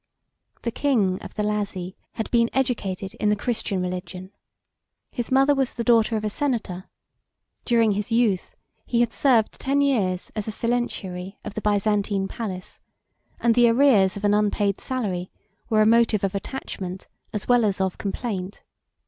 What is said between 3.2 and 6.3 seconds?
the Christian religion; his mother was the daughter of a